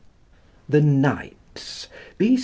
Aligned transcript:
'The 0.67 0.81
Knights,' 0.81 1.87
B. 2.17 2.39